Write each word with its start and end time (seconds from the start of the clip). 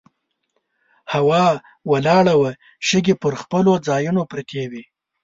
هوا 1.13 1.45
ولاړه 1.91 2.33
وه، 2.41 2.51
شګې 2.87 3.15
پر 3.23 3.33
خپلو 3.41 3.73
ځایونو 3.87 4.21
پرتې 4.31 4.63
وې. 4.71 4.83